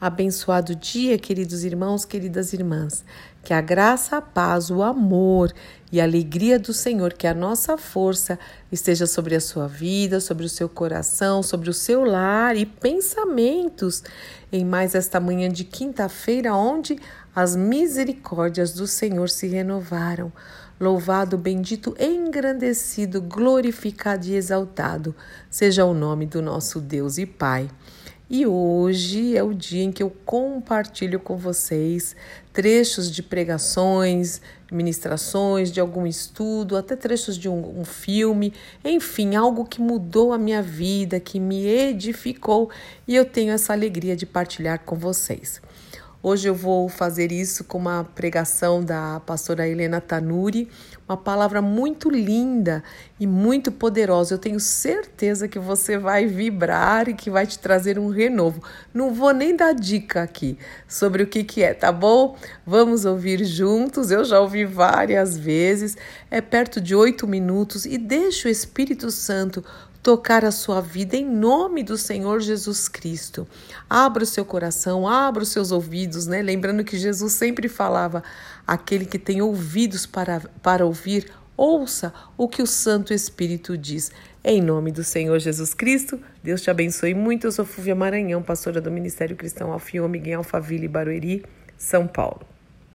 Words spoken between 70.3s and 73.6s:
a sua vida em nome do Senhor Jesus Cristo.